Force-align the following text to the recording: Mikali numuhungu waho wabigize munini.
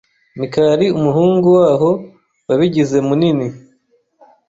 Mikali 0.39 0.85
numuhungu 0.89 1.47
waho 1.59 1.89
wabigize 2.47 2.97
munini. 3.07 3.47